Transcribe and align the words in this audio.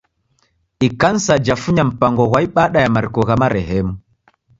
Ikanisa 0.85 1.33
jafunya 1.45 1.83
mpango 1.89 2.23
ghwa 2.29 2.39
ibada 2.47 2.79
ya 2.83 2.93
mariko 2.95 3.19
gha 3.27 3.35
marehemu. 3.41 3.93